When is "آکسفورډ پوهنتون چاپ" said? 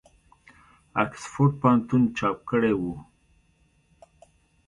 1.01-2.37